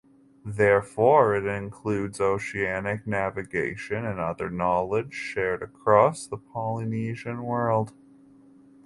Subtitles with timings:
[0.47, 7.93] Therefore it includes oceanic navigation and other knowledge shared across the Polynesian world.